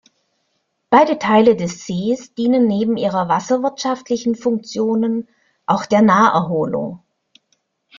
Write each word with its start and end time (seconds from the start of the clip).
Beide 0.89 1.19
Teile 1.19 1.55
des 1.55 1.85
Sees 1.85 2.33
dienen 2.33 2.65
neben 2.65 2.97
ihren 2.97 3.29
wasserwirtschaftlichen 3.29 4.33
Funktionen 4.33 5.27
auch 5.67 5.85
der 5.85 6.01
Naherholung. 6.01 7.03